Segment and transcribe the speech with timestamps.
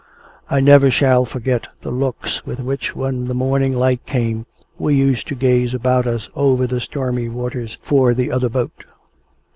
[0.49, 4.47] I never shall forget the looks with which, when the morning light came,
[4.79, 8.83] we used to gaze about us over the stormy waters, for the other boat.